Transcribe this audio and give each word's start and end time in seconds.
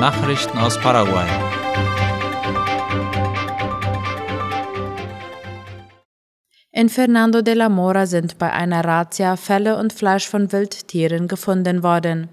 Nachrichten 0.00 0.56
aus 0.56 0.80
Paraguay. 0.80 1.28
In 6.72 6.88
Fernando 6.88 7.42
de 7.42 7.52
la 7.52 7.68
Mora 7.68 8.06
sind 8.06 8.38
bei 8.38 8.50
einer 8.50 8.82
Razzia 8.82 9.36
Felle 9.36 9.76
und 9.76 9.92
Fleisch 9.92 10.26
von 10.26 10.52
Wildtieren 10.52 11.28
gefunden 11.28 11.82
worden. 11.82 12.30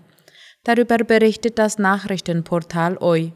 Darüber 0.63 0.99
berichtet 0.99 1.59
das 1.59 1.77
Nachrichtenportal 1.77 2.97
OI. 2.99 3.33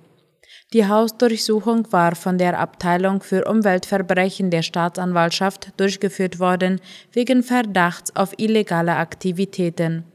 Die 0.71 0.87
Hausdurchsuchung 0.87 1.91
war 1.91 2.15
von 2.15 2.37
der 2.37 2.57
Abteilung 2.57 3.21
für 3.21 3.43
Umweltverbrechen 3.43 4.49
der 4.49 4.61
Staatsanwaltschaft 4.61 5.73
durchgeführt 5.75 6.39
worden 6.39 6.79
wegen 7.11 7.43
Verdachts 7.43 8.15
auf 8.15 8.33
illegale 8.37 8.95
Aktivitäten. 8.95 10.05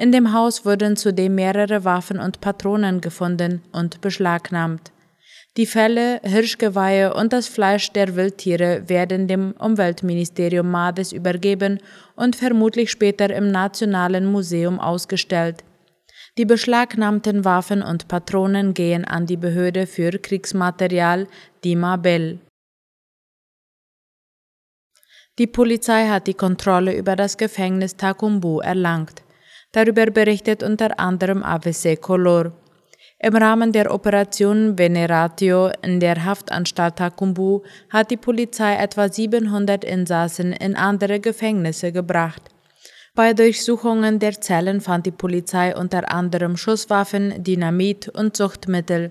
In 0.00 0.12
dem 0.12 0.32
Haus 0.32 0.64
wurden 0.64 0.96
zudem 0.96 1.34
mehrere 1.34 1.84
Waffen 1.84 2.20
und 2.20 2.40
Patronen 2.40 3.02
gefunden 3.02 3.60
und 3.70 4.00
beschlagnahmt. 4.00 4.92
Die 5.58 5.66
Felle, 5.66 6.22
Hirschgeweihe 6.24 7.12
und 7.12 7.34
das 7.34 7.48
Fleisch 7.48 7.90
der 7.90 8.16
Wildtiere 8.16 8.88
werden 8.88 9.28
dem 9.28 9.52
Umweltministerium 9.58 10.70
Mades 10.70 11.12
übergeben 11.12 11.80
und 12.16 12.34
vermutlich 12.34 12.90
später 12.90 13.28
im 13.28 13.50
Nationalen 13.50 14.24
Museum 14.24 14.80
ausgestellt. 14.80 15.64
Die 16.38 16.46
beschlagnahmten 16.46 17.44
Waffen 17.44 17.82
und 17.82 18.08
Patronen 18.08 18.72
gehen 18.72 19.04
an 19.04 19.26
die 19.26 19.36
Behörde 19.36 19.86
für 19.86 20.12
Kriegsmaterial 20.12 21.26
Dima 21.62 21.96
Bell. 21.96 22.38
Die 25.38 25.46
Polizei 25.46 26.08
hat 26.08 26.26
die 26.26 26.32
Kontrolle 26.32 26.96
über 26.96 27.16
das 27.16 27.36
Gefängnis 27.36 27.96
Takumbu 27.98 28.60
erlangt. 28.60 29.22
Darüber 29.72 30.06
berichtet 30.06 30.62
unter 30.62 30.98
anderem 30.98 31.42
ABC 31.42 31.96
Color. 31.96 32.52
Im 33.22 33.36
Rahmen 33.36 33.70
der 33.70 33.94
Operation 33.94 34.78
Veneratio 34.78 35.70
in 35.82 36.00
der 36.00 36.24
Haftanstalt 36.24 36.96
Takumbu 36.96 37.62
hat 37.90 38.10
die 38.10 38.16
Polizei 38.16 38.74
etwa 38.74 39.12
700 39.12 39.84
Insassen 39.84 40.52
in 40.52 40.74
andere 40.74 41.20
Gefängnisse 41.20 41.92
gebracht. 41.92 42.42
Bei 43.14 43.34
Durchsuchungen 43.34 44.18
der 44.18 44.40
Zellen 44.40 44.80
fand 44.80 45.04
die 45.04 45.10
Polizei 45.10 45.76
unter 45.76 46.10
anderem 46.10 46.56
Schusswaffen, 46.56 47.44
Dynamit 47.44 48.08
und 48.08 48.36
Zuchtmittel. 48.36 49.10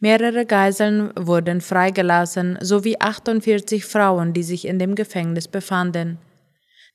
Mehrere 0.00 0.46
Geiseln 0.46 1.12
wurden 1.16 1.60
freigelassen 1.60 2.58
sowie 2.60 2.96
48 2.98 3.84
Frauen, 3.84 4.32
die 4.32 4.42
sich 4.42 4.66
in 4.66 4.78
dem 4.78 4.94
Gefängnis 4.94 5.46
befanden. 5.48 6.18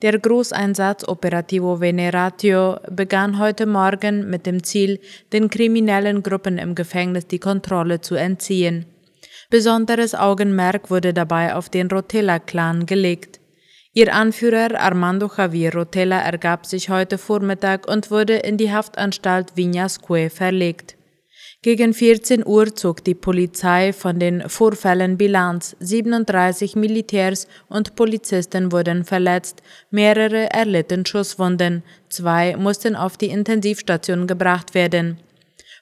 Der 0.02 0.18
Großeinsatz 0.18 1.08
Operativo 1.08 1.80
Veneratio 1.80 2.80
begann 2.90 3.38
heute 3.38 3.68
Morgen 3.68 4.32
mit 4.32 4.48
dem 4.48 4.64
Ziel, 4.64 5.00
den 5.32 5.48
kriminellen 5.48 6.24
Gruppen 6.24 6.58
im 6.58 6.74
Gefängnis 6.74 7.28
die 7.28 7.38
Kontrolle 7.38 8.02
zu 8.02 8.16
entziehen. 8.16 8.88
Besonderes 9.52 10.16
Augenmerk 10.16 10.90
wurde 10.90 11.14
dabei 11.14 11.54
auf 11.54 11.70
den 11.70 11.88
Rotella-Clan 11.88 12.88
gelegt. 12.88 13.40
Ihr 13.94 14.16
Anführer 14.16 14.80
Armando 14.80 15.30
Javier 15.38 15.76
Rotella 15.76 16.20
ergab 16.20 16.66
sich 16.66 16.90
heute 16.90 17.20
Vormittag 17.20 17.88
und 17.88 18.10
wurde 18.10 18.38
in 18.38 18.58
die 18.58 18.72
Haftanstalt 18.72 19.54
Viñasque 19.56 20.32
verlegt. 20.32 20.96
Gegen 21.64 21.94
14 21.94 22.44
Uhr 22.44 22.73
zog 22.73 23.04
die 23.04 23.14
Polizei 23.14 23.94
von 23.94 24.17
den 24.17 24.50
Vorfällen 24.50 25.16
Bilanz. 25.17 25.76
37 25.80 26.76
Militärs 26.76 27.48
und 27.70 27.95
Polizisten 27.95 28.72
wurden 28.72 29.06
verletzt, 29.06 29.62
mehrere 29.92 30.50
erlitten 30.50 31.06
Schusswunden, 31.06 31.84
zwei 32.09 32.56
mussten 32.56 32.95
auf 32.95 33.16
die 33.16 33.30
Intensivstation 33.30 34.26
gebracht 34.26 34.73
werden. 34.73 35.20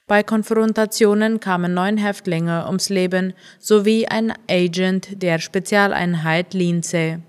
Bei 0.06 0.22
Konfrontationen 0.22 1.40
kamen 1.40 1.72
neun 1.72 1.96
Häftlinge 1.96 2.66
ums 2.66 2.90
Leben 2.90 3.32
sowie 3.58 4.06
ein 4.06 4.34
Agent 4.50 5.22
der 5.22 5.38
Spezialeinheit 5.38 6.52
Lince. 6.52 7.22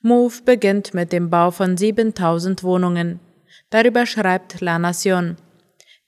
MOVE 0.00 0.42
beginnt 0.44 0.94
mit 0.94 1.12
dem 1.12 1.30
Bau 1.30 1.52
von 1.52 1.76
7000 1.76 2.64
Wohnungen. 2.64 3.20
Darüber 3.70 4.04
schreibt 4.04 4.60
La 4.60 4.80
Nation. 4.80 5.36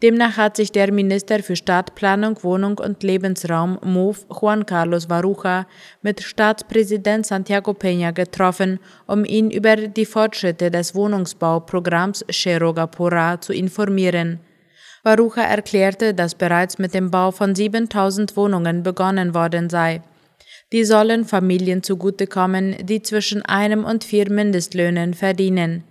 Demnach 0.05 0.37
hat 0.37 0.59
sich 0.59 0.71
der 0.71 0.93
Minister 0.93 1.43
für 1.43 1.57
Stadtplanung, 1.57 2.39
Wohnung 2.43 2.77
und 2.77 3.03
Lebensraum 3.03 3.79
MOVE 3.83 4.27
Juan 4.29 4.67
Carlos 4.67 5.09
Varuja 5.09 5.67
mit 6.03 6.23
Staatspräsident 6.23 7.25
Santiago 7.25 7.71
Peña 7.71 8.13
getroffen, 8.13 8.81
um 9.07 9.25
ihn 9.25 9.51
über 9.51 9.77
die 9.77 10.05
Fortschritte 10.05 10.71
des 10.71 10.95
Wohnungsbauprogramms 10.95 12.23
Cheroga 12.31 12.87
Pora 12.87 13.41
zu 13.41 13.55
informieren. 13.55 14.41
Varuja 15.05 15.45
erklärte, 15.45 16.13
dass 16.13 16.35
bereits 16.35 16.77
mit 16.77 16.93
dem 16.93 17.11
Bau 17.11 17.31
von 17.31 17.55
7000 17.55 18.37
Wohnungen 18.37 18.83
begonnen 18.83 19.35
worden 19.35 19.71
sei. 19.71 20.03
Die 20.71 20.85
sollen 20.85 21.25
Familien 21.25 21.83
zugutekommen, 21.83 22.77
die 22.83 23.01
zwischen 23.01 23.41
einem 23.41 23.87
und 23.87 24.05
vier 24.05 24.31
Mindestlöhnen 24.31 25.15
verdienen. 25.15 25.83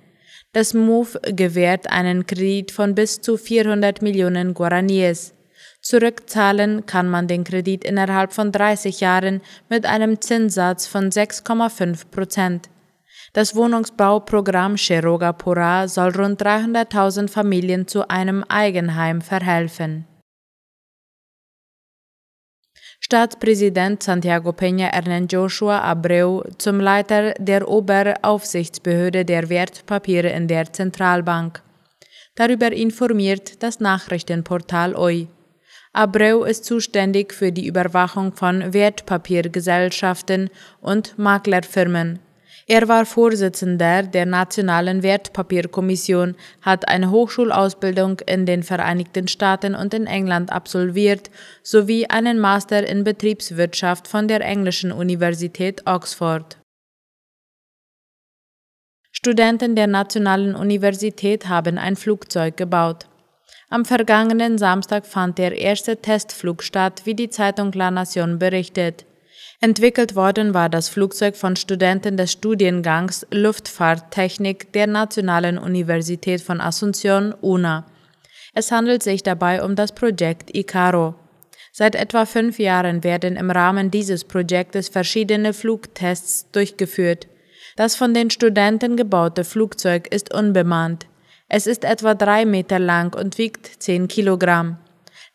Das 0.54 0.76
MOVE 0.76 1.20
gewährt 1.36 1.90
einen 1.90 2.28
Kredit 2.28 2.72
von 2.72 2.94
bis 2.94 3.22
zu 3.22 3.38
400 3.38 4.04
Millionen 4.04 4.54
Guaraníes. 4.54 5.34
Zurückzahlen 5.82 6.86
kann 6.86 7.10
man 7.10 7.28
den 7.28 7.44
Kredit 7.44 7.84
innerhalb 7.84 8.34
von 8.34 8.52
30 8.52 9.00
Jahren 9.00 9.42
mit 9.68 9.88
einem 9.88 10.22
Zinssatz 10.22 10.86
von 10.86 11.10
6,5 11.10 12.06
Prozent. 12.12 12.70
Das 13.34 13.56
Wohnungsbauprogramm 13.56 14.76
Cheroga 14.76 15.34
Pura 15.34 15.88
soll 15.88 16.12
rund 16.12 16.40
300.000 16.40 17.30
Familien 17.30 17.88
zu 17.88 18.08
einem 18.08 18.44
Eigenheim 18.44 19.22
verhelfen. 19.22 20.06
Staatspräsident 23.06 24.02
Santiago 24.02 24.54
Peña 24.54 24.88
ernennt 24.88 25.34
Joshua 25.34 25.82
Abreu 25.82 26.42
zum 26.58 26.80
Leiter 26.80 27.34
der 27.38 27.68
Oberaufsichtsbehörde 27.68 29.26
der 29.26 29.50
Wertpapiere 29.50 30.30
in 30.30 30.48
der 30.48 30.72
Zentralbank. 30.72 31.62
Darüber 32.36 32.72
informiert 32.72 33.62
das 33.62 33.82
Nachrichtenportal 33.82 34.96
OI. 34.96 35.28
Abreu 35.92 36.46
ist 36.46 36.64
zuständig 36.64 37.34
für 37.34 37.52
die 37.52 37.68
Überwachung 37.68 38.32
von 38.32 38.74
Wertpapiergesellschaften 38.74 40.50
und 40.80 41.20
Maklerfirmen. 41.20 42.20
Er 42.66 42.88
war 42.88 43.06
Vorsitzender 43.06 44.04
der 44.04 44.26
Nationalen 44.26 45.04
Wertpapierkommission, 45.04 46.36
hat 46.62 46.88
eine 46.88 47.12
Hochschulausbildung 47.12 48.22
in 48.22 48.46
den 48.46 48.64
Vereinigten 48.64 49.28
Staaten 49.28 49.76
und 49.76 49.94
in 49.94 50.08
England 50.08 50.52
absolviert 50.52 51.30
sowie 51.62 52.08
einen 52.08 52.40
Master 52.40 52.88
in 52.88 53.04
Betriebswirtschaft 53.04 54.08
von 54.08 54.30
der 54.30 54.42
englischen 54.42 54.94
Universität 54.94 55.86
Oxford. 55.86 56.58
Studenten 59.12 59.76
der 59.76 59.88
Nationalen 59.88 60.56
Universität 60.56 61.48
haben 61.50 61.78
ein 61.78 61.98
Flugzeug 61.98 62.56
gebaut. 62.56 63.08
Am 63.70 63.86
vergangenen 63.86 64.58
Samstag 64.58 65.06
fand 65.06 65.38
der 65.38 65.58
erste 65.58 65.98
Testflug 65.98 66.64
statt, 66.64 67.02
wie 67.06 67.16
die 67.16 67.30
Zeitung 67.30 67.72
La 67.74 67.92
Nation 67.92 68.40
berichtet. 68.40 69.06
Entwickelt 69.64 70.18
worden 70.18 70.54
war 70.54 70.68
das 70.68 70.90
Flugzeug 70.90 71.38
von 71.38 71.56
Studenten 71.56 72.18
des 72.18 72.34
Studiengangs 72.34 73.26
Luftfahrttechnik 73.32 74.74
der 74.74 74.88
Nationalen 74.88 75.58
Universität 75.58 76.42
von 76.42 76.60
Asunción, 76.60 77.34
UNA. 77.40 77.86
Es 78.54 78.74
handelt 78.74 79.04
sich 79.04 79.24
dabei 79.24 79.64
um 79.64 79.78
das 79.78 79.96
Projekt 79.96 80.54
ICARO. 80.54 81.16
Seit 81.72 81.96
etwa 81.96 82.26
fünf 82.26 82.60
Jahren 82.60 83.06
werden 83.06 83.38
im 83.38 83.50
Rahmen 83.50 83.90
dieses 83.90 84.26
Projektes 84.26 84.90
verschiedene 84.90 85.54
Flugtests 85.54 86.52
durchgeführt. 86.52 87.30
Das 87.78 87.96
von 87.96 88.14
den 88.14 88.32
Studenten 88.32 88.98
gebaute 88.98 89.46
Flugzeug 89.46 90.14
ist 90.14 90.34
unbemannt. 90.34 91.06
Es 91.48 91.68
ist 91.68 91.86
etwa 91.86 92.16
drei 92.16 92.44
Meter 92.44 92.80
lang 92.80 93.16
und 93.16 93.38
wiegt 93.38 93.82
zehn 93.82 94.10
Kilogramm. 94.10 94.83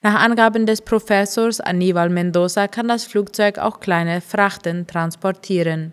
Nach 0.00 0.20
Angaben 0.20 0.64
des 0.64 0.80
Professors 0.80 1.60
Aníbal 1.60 2.08
Mendoza 2.08 2.68
kann 2.68 2.86
das 2.86 3.04
Flugzeug 3.04 3.58
auch 3.58 3.80
kleine 3.80 4.20
Frachten 4.20 4.86
transportieren. 4.86 5.92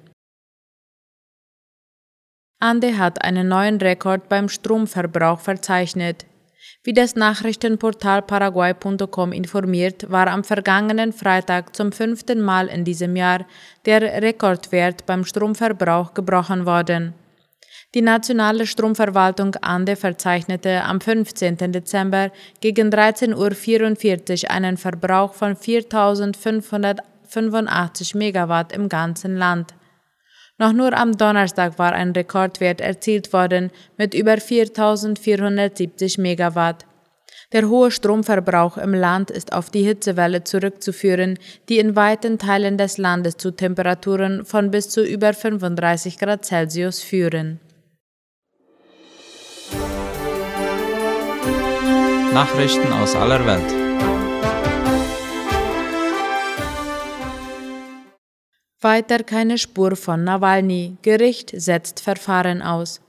Ande 2.59 2.97
hat 2.99 3.23
einen 3.23 3.47
neuen 3.47 3.77
Rekord 3.77 4.29
beim 4.29 4.47
Stromverbrauch 4.47 5.39
verzeichnet. 5.39 6.25
Wie 6.83 6.93
das 6.93 7.15
Nachrichtenportal 7.15 8.21
Paraguay.com 8.21 9.31
informiert, 9.31 10.09
war 10.11 10.27
am 10.27 10.43
vergangenen 10.43 11.11
Freitag 11.11 11.75
zum 11.75 11.91
fünften 11.91 12.41
Mal 12.41 12.67
in 12.67 12.85
diesem 12.85 13.15
Jahr 13.15 13.45
der 13.85 14.01
Rekordwert 14.21 15.07
beim 15.07 15.25
Stromverbrauch 15.25 16.13
gebrochen 16.13 16.67
worden. 16.67 17.15
Die 17.93 18.01
nationale 18.01 18.65
Stromverwaltung 18.67 19.55
Ande 19.61 19.95
verzeichnete 19.95 20.83
am 20.83 20.99
15. 20.99 21.71
Dezember 21.71 22.31
gegen 22.59 22.89
13.44 22.89 24.43
Uhr 24.43 24.51
einen 24.51 24.75
Verbrauch 24.77 25.33
von 25.33 25.55
4.585 25.55 28.17
Megawatt 28.17 28.73
im 28.73 28.89
ganzen 28.89 29.37
Land. 29.37 29.73
Noch 30.57 30.73
nur 30.73 30.97
am 30.97 31.17
Donnerstag 31.17 31.79
war 31.79 31.93
ein 31.93 32.11
Rekordwert 32.11 32.81
erzielt 32.81 33.31
worden 33.33 33.71
mit 33.97 34.13
über 34.13 34.35
4.470 34.35 36.21
Megawatt. 36.21 36.85
Der 37.51 37.69
hohe 37.69 37.91
Stromverbrauch 37.91 38.77
im 38.77 38.93
Land 38.93 39.31
ist 39.31 39.53
auf 39.53 39.69
die 39.69 39.83
Hitzewelle 39.83 40.43
zurückzuführen, 40.43 41.37
die 41.69 41.79
in 41.79 41.95
weiten 41.95 42.39
Teilen 42.39 42.77
des 42.77 42.97
Landes 42.97 43.37
zu 43.37 43.51
Temperaturen 43.51 44.45
von 44.45 44.71
bis 44.71 44.89
zu 44.89 45.05
über 45.05 45.33
35 45.33 46.17
Grad 46.17 46.45
Celsius 46.45 47.01
führen. 47.01 47.59
Nachrichten 52.35 52.91
aus 52.91 53.15
aller 53.15 53.45
Welt. 53.45 53.71
Weiter 58.81 59.23
keine 59.23 59.57
Spur 59.57 59.95
von 59.95 60.25
Nawalny. 60.25 60.97
Gericht 61.01 61.53
setzt 61.55 62.01
Verfahren 62.01 62.61
aus. 62.61 62.99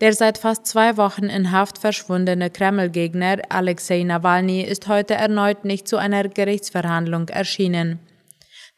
Der 0.00 0.12
seit 0.12 0.38
fast 0.38 0.66
zwei 0.66 0.96
Wochen 0.96 1.24
in 1.24 1.50
Haft 1.50 1.78
verschwundene 1.78 2.48
Kreml-Gegner 2.48 3.38
Alexei 3.48 4.04
Nawalny 4.04 4.60
ist 4.62 4.86
heute 4.86 5.14
erneut 5.14 5.64
nicht 5.64 5.88
zu 5.88 5.96
einer 5.96 6.28
Gerichtsverhandlung 6.28 7.28
erschienen. 7.28 7.98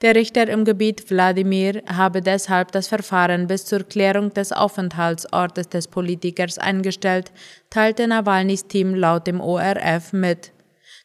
Der 0.03 0.17
Richter 0.17 0.49
im 0.49 0.65
Gebiet 0.65 1.11
Wladimir 1.11 1.81
habe 1.87 2.23
deshalb 2.23 2.73
das 2.73 2.89
Verfahren 2.89 3.47
bis 3.47 3.67
zur 3.67 3.85
Klärung 3.85 4.35
des 4.35 4.51
Aufenthaltsortes 4.51 5.69
des 5.69 5.87
Politikers 5.87 6.59
eingestellt, 6.59 7.31
teilte 7.71 8.09
Nawalnys 8.09 8.67
Team 8.67 8.97
laut 8.97 9.29
dem 9.29 9.41
ORF 9.41 10.13
mit. 10.13 10.51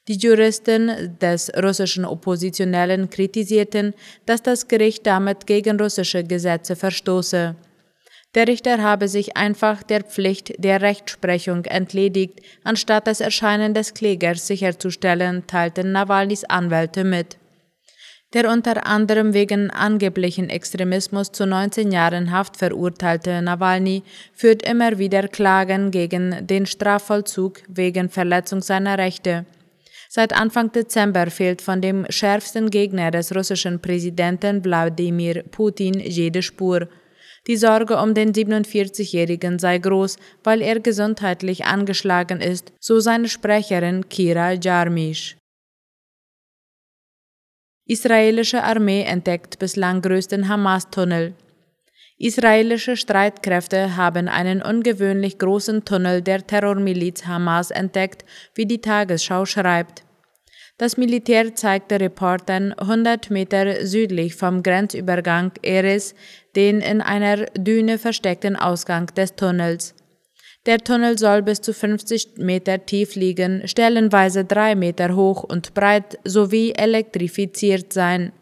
Die 0.07 0.17
Juristen 0.17 1.15
des 1.21 1.51
russischen 1.61 2.05
Oppositionellen 2.05 3.11
kritisierten, 3.11 3.93
dass 4.25 4.41
das 4.41 4.67
Gericht 4.67 5.05
damit 5.05 5.45
gegen 5.45 5.79
russische 5.79 6.23
Gesetze 6.23 6.75
verstoße. 6.75 7.55
Der 8.33 8.47
Richter 8.47 8.81
habe 8.81 9.07
sich 9.07 9.37
einfach 9.37 9.83
der 9.83 10.01
Pflicht 10.01 10.53
der 10.57 10.81
Rechtsprechung 10.81 11.65
entledigt, 11.65 12.41
anstatt 12.63 13.05
das 13.05 13.21
Erscheinen 13.21 13.75
des 13.75 13.93
Klägers 13.93 14.47
sicherzustellen, 14.47 15.45
teilten 15.45 15.91
Nawalnys 15.91 16.45
Anwälte 16.45 17.03
mit. 17.03 17.37
Der 18.37 18.51
unter 18.51 18.85
anderem 18.85 19.33
wegen 19.33 19.71
angeblichen 19.71 20.51
Extremismus 20.51 21.31
zu 21.31 21.47
19 21.47 21.91
Jahren 21.91 22.31
Haft 22.31 22.55
verurteilte 22.55 23.41
Nawalny 23.41 24.03
führt 24.31 24.61
immer 24.61 24.99
wieder 24.99 25.27
Klagen 25.27 25.89
gegen 25.89 26.45
den 26.45 26.67
Strafvollzug 26.67 27.63
wegen 27.67 28.09
Verletzung 28.09 28.61
seiner 28.61 28.99
Rechte. 28.99 29.47
Seit 30.07 30.33
Anfang 30.39 30.71
Dezember 30.71 31.31
fehlt 31.31 31.63
von 31.63 31.81
dem 31.81 32.05
schärfsten 32.09 32.69
Gegner 32.69 33.09
des 33.09 33.35
russischen 33.35 33.79
Präsidenten 33.79 34.63
Wladimir 34.63 35.41
Putin 35.49 35.99
jede 35.99 36.43
Spur. 36.43 36.87
Die 37.47 37.57
Sorge 37.57 37.97
um 37.97 38.13
den 38.13 38.33
47-Jährigen 38.33 39.57
sei 39.57 39.79
groß, 39.79 40.17
weil 40.43 40.61
er 40.61 40.79
gesundheitlich 40.79 41.65
angeschlagen 41.65 42.41
ist, 42.41 42.71
so 42.79 42.99
seine 42.99 43.29
Sprecherin 43.29 44.07
Kira 44.09 44.51
Jarmisch. 44.51 45.37
Israelische 47.89 48.63
Armee 48.63 49.03
entdeckt 49.03 49.59
bislang 49.59 50.01
größten 50.01 50.49
Hamas-Tunnel. 50.49 51.35
Israelische 52.17 52.97
Streitkräfte 52.97 53.95
haben 53.95 54.27
einen 54.27 54.61
ungewöhnlich 54.61 55.37
großen 55.37 55.85
Tunnel 55.85 56.21
der 56.21 56.45
Terrormiliz 56.45 57.25
Hamas 57.25 57.71
entdeckt, 57.71 58.25
wie 58.55 58.65
die 58.65 58.81
Tagesschau 58.81 59.45
schreibt. 59.45 60.03
Das 60.77 60.97
Militär 60.97 61.55
zeigte 61.55 62.01
Reportern 62.01 62.73
100 62.73 63.31
Meter 63.31 63.85
südlich 63.85 64.35
vom 64.35 64.63
Grenzübergang 64.63 65.53
Eris 65.61 66.13
den 66.57 66.81
in 66.81 66.99
einer 67.01 67.45
Düne 67.57 67.97
versteckten 67.97 68.57
Ausgang 68.57 69.05
des 69.15 69.35
Tunnels. 69.35 69.95
Der 70.67 70.79
Tunnel 70.79 71.17
soll 71.17 71.43
bis 71.43 71.61
zu 71.61 71.73
50 71.73 72.39
Meter 72.39 72.85
tief 72.85 73.15
liegen, 73.15 73.65
stellenweise 73.69 74.43
drei 74.43 74.75
Meter 74.75 75.15
hoch 75.15 75.43
und 75.43 75.73
breit 75.73 76.19
sowie 76.25 76.73
elektrifiziert 76.73 77.93
sein. 77.93 78.33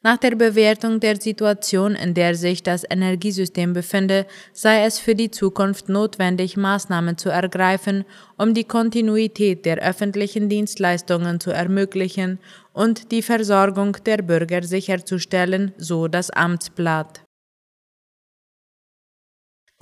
Nach 0.02 0.16
der 0.16 0.34
Bewertung 0.34 0.98
der 0.98 1.20
Situation, 1.20 1.94
in 1.94 2.14
der 2.14 2.34
sich 2.34 2.62
das 2.62 2.84
Energiesystem 2.88 3.74
befinde, 3.74 4.26
sei 4.54 4.86
es 4.86 4.98
für 4.98 5.14
die 5.14 5.30
Zukunft 5.30 5.90
notwendig, 5.90 6.56
Maßnahmen 6.56 7.18
zu 7.18 7.28
ergreifen, 7.28 8.06
um 8.38 8.54
die 8.54 8.64
Kontinuität 8.64 9.66
der 9.66 9.76
öffentlichen 9.76 10.48
Dienstleistungen 10.48 11.38
zu 11.38 11.50
ermöglichen 11.50 12.38
und 12.72 13.12
die 13.12 13.20
Versorgung 13.20 13.98
der 14.06 14.22
Bürger 14.22 14.62
sicherzustellen, 14.62 15.74
so 15.76 16.08
das 16.08 16.30
Amtsblatt. 16.30 17.20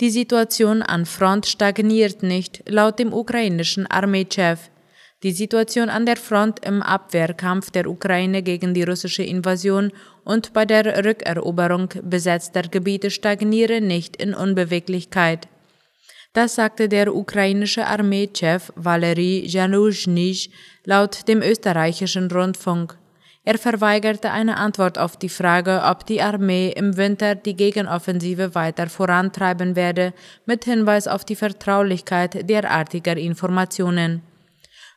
Die 0.01 0.11
Situation 0.11 0.81
an 0.81 1.05
Front 1.05 1.45
stagniert 1.45 2.23
nicht, 2.23 2.63
laut 2.69 2.99
dem 2.99 3.11
ukrainischen 3.11 3.85
Armeechef. 3.85 4.69
Die 5.23 5.33
Situation 5.33 5.89
an 5.89 6.05
der 6.05 6.15
Front 6.15 6.65
im 6.65 6.81
Abwehrkampf 6.81 7.69
der 7.71 7.85
Ukraine 7.85 8.41
gegen 8.41 8.73
die 8.73 8.83
russische 8.83 9.23
Invasion 9.23 9.91
und 10.23 10.53
bei 10.53 10.63
der 10.63 11.03
Rückeroberung 11.03 11.89
besetzter 12.01 12.61
Gebiete 12.61 13.11
stagniere 13.11 13.81
nicht 13.81 14.15
in 14.15 14.33
Unbeweglichkeit. 14.33 15.49
Das 16.31 16.55
sagte 16.55 16.87
der 16.87 17.13
ukrainische 17.13 17.85
Armeechef 17.85 18.71
Valery 18.77 19.43
Januzhnij 19.45 20.49
laut 20.85 21.27
dem 21.27 21.41
österreichischen 21.41 22.31
Rundfunk. 22.31 22.97
Er 23.49 23.57
verweigerte 23.57 24.29
eine 24.29 24.57
Antwort 24.57 24.99
auf 24.99 25.17
die 25.17 25.27
Frage, 25.27 25.81
ob 25.83 26.05
die 26.05 26.21
Armee 26.21 26.69
im 26.69 26.97
Winter 26.97 27.33
die 27.33 27.55
Gegenoffensive 27.55 28.53
weiter 28.53 28.87
vorantreiben 28.89 29.75
werde, 29.75 30.13
mit 30.45 30.65
Hinweis 30.65 31.07
auf 31.07 31.25
die 31.25 31.35
Vertraulichkeit 31.35 32.47
derartiger 32.47 33.17
Informationen. 33.17 34.21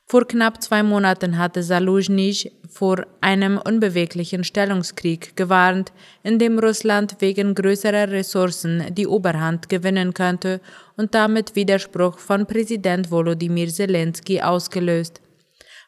Vor 0.04 0.28
knapp 0.28 0.62
zwei 0.62 0.82
Monaten 0.82 1.38
hatte 1.38 1.62
Saluzhnij 1.62 2.52
vor 2.68 3.06
einem 3.23 3.56
unbeweglichen 3.56 4.44
Stellungskrieg 4.44 5.35
gewarnt, 5.35 5.90
in 6.23 6.38
dem 6.38 6.59
Russland 6.59 7.16
wegen 7.21 7.54
größerer 7.54 8.11
Ressourcen 8.11 8.94
die 8.94 9.06
Oberhand 9.06 9.71
gewinnen 9.71 10.12
könnte 10.12 10.61
und 10.99 11.14
damit 11.14 11.56
Widerspruch 11.56 12.18
von 12.18 12.44
Präsident 12.44 13.11
Volodymyr 13.11 13.68
Zelensky 13.68 14.42
ausgelöst. 14.42 15.23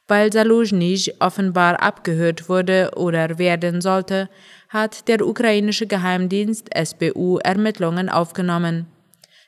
Weil 0.06 0.32
Saluzhnij 0.32 1.14
offenbar 1.18 1.80
abgehört 1.80 2.49
wurde 2.49 2.90
oder 2.96 3.38
werden 3.38 3.80
sollte, 3.80 4.28
hat 4.68 5.08
der 5.08 5.26
ukrainische 5.26 5.87
Geheimdienst 5.87 6.68
SBU 6.75 7.38
Ermittlungen 7.38 8.08
aufgenommen. 8.11 8.87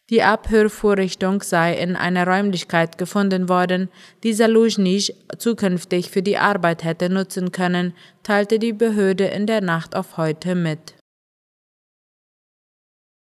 Die 0.09 0.23
Abhörvorrichtung 0.23 1.43
sei 1.43 1.75
in 1.75 1.97
einer 1.97 2.27
Räumlichkeit 2.27 2.97
gefunden 2.97 3.49
worden, 3.49 3.91
die 4.23 4.33
Saluzhnij 4.33 5.13
zukünftig 5.37 6.11
für 6.11 6.23
die 6.23 6.39
Arbeit 6.39 6.85
hätte 6.85 7.11
nutzen 7.11 7.51
können, 7.51 7.93
teilte 8.23 8.61
die 8.61 8.73
Behörde 8.73 9.25
in 9.25 9.47
der 9.47 9.61
Nacht 9.61 9.97
auf 9.97 10.17
heute 10.17 10.55
mit. 10.55 10.95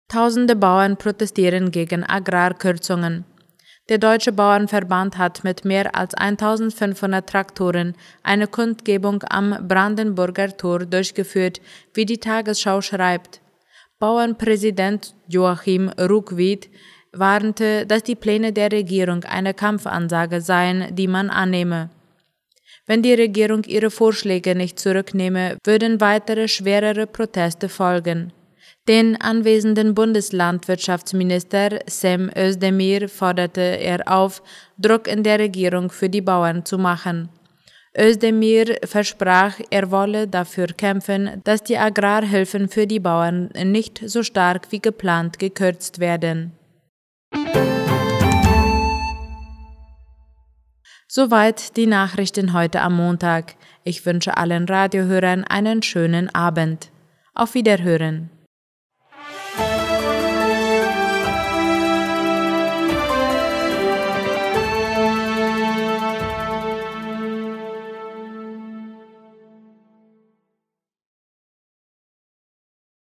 Tausende 0.09 0.55
Bauern 0.57 0.97
protestieren 0.97 1.71
gegen 1.73 2.05
Agrarkürzungen. 2.05 3.25
Der 3.91 3.99
Deutsche 3.99 4.31
Bauernverband 4.31 5.19
hat 5.19 5.43
mit 5.43 5.65
mehr 5.65 5.97
als 5.97 6.15
1500 6.15 7.29
Traktoren 7.29 7.97
eine 8.23 8.47
Kundgebung 8.47 9.25
am 9.29 9.67
Brandenburger 9.67 10.57
Tor 10.57 10.87
durchgeführt, 10.87 11.61
wie 11.93 12.07
die 12.07 12.19
Tagesschau 12.19 12.83
schreibt. 12.83 13.41
Bauernpräsident 13.99 15.17
Joachim 15.27 15.89
Ruckwied 15.89 16.71
warnte, 17.11 17.85
dass 17.85 18.05
die 18.05 18.15
Pläne 18.15 18.53
der 18.53 18.71
Regierung 18.71 19.25
eine 19.25 19.55
Kampfansage 19.55 20.41
seien, 20.41 20.95
die 20.95 21.09
man 21.09 21.29
annehme. 21.29 21.91
Wenn 22.87 23.03
die 23.03 23.15
Regierung 23.15 23.65
ihre 23.65 23.91
Vorschläge 23.91 24.55
nicht 24.55 24.79
zurücknehme, 24.79 25.59
würden 25.65 26.01
weitere 26.01 26.47
schwerere 26.47 27.09
Proteste 27.09 27.69
folgen. 27.69 28.33
Den 28.91 29.21
anwesenden 29.21 29.95
Bundeslandwirtschaftsminister 29.95 31.79
Sam 31.87 32.29
Özdemir 32.37 33.09
forderte 33.09 33.61
er 33.61 34.01
auf, 34.09 34.43
Druck 34.79 35.07
in 35.07 35.23
der 35.23 35.39
Regierung 35.39 35.93
für 35.93 36.09
die 36.09 36.21
Bauern 36.21 36.65
zu 36.65 36.77
machen. 36.77 37.29
Özdemir 37.97 38.79
versprach, 38.83 39.61
er 39.71 39.93
wolle 39.93 40.27
dafür 40.27 40.67
kämpfen, 40.67 41.41
dass 41.45 41.63
die 41.63 41.79
Agrarhilfen 41.79 42.69
für 42.69 42.89
die 42.89 42.99
Bauern 42.99 43.51
nicht 43.63 44.03
so 44.07 44.25
stark 44.25 44.73
wie 44.73 44.81
geplant 44.81 45.39
gekürzt 45.39 46.01
werden. 46.01 46.51
Soweit 51.07 51.77
die 51.77 51.87
Nachrichten 51.87 52.55
heute 52.55 52.81
am 52.81 52.97
Montag. 52.97 53.55
Ich 53.85 54.05
wünsche 54.05 54.37
allen 54.37 54.65
Radiohörern 54.65 55.45
einen 55.45 55.85
schönen 55.85 56.29
Abend. 56.35 56.91
Auf 57.35 57.55
Wiederhören. 57.55 58.31